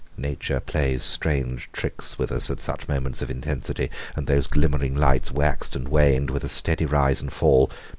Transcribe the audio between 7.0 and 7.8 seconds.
and fall.